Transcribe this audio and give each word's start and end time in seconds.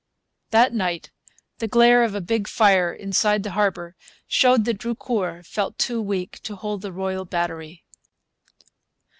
That 0.49 0.73
night 0.73 1.11
the 1.59 1.67
glare 1.67 2.03
of 2.03 2.15
a 2.15 2.21
big 2.21 2.47
fire 2.47 2.91
inside 2.91 3.43
the 3.43 3.51
harbour 3.51 3.95
showed 4.27 4.65
that 4.65 4.79
Drucour 4.79 5.43
felt 5.43 5.77
too 5.77 6.01
weak 6.01 6.39
to 6.41 6.55
hold 6.55 6.81
the 6.81 6.91
Royal 6.91 7.23
Battery. 7.23 7.83